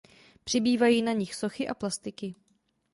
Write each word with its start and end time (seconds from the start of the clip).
Přibývají 0.43 1.01
na 1.01 1.13
nich 1.13 1.35
sochy 1.35 1.67
a 1.67 1.73
plastiky. 1.73 2.35